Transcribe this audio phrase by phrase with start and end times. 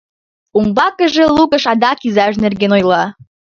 [0.57, 3.03] Умбакыже Лукаш адак изаж нерген ойла: